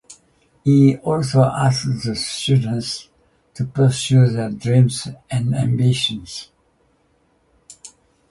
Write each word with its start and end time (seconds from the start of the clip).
He 0.63 0.97
also 0.97 1.43
asked 1.43 2.03
the 2.03 2.15
students 2.15 3.09
to 3.53 3.65
pursue 3.65 4.27
their 4.29 4.49
dreams 4.49 5.07
and 5.29 5.53
ambitions. 5.53 6.49